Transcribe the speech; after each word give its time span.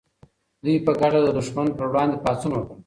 دوی 0.63 0.77
په 0.85 0.91
ګډه 0.99 1.19
د 1.23 1.27
دښمن 1.37 1.67
پر 1.77 1.87
وړاندې 1.91 2.21
پاڅون 2.23 2.51
وکړ. 2.55 2.75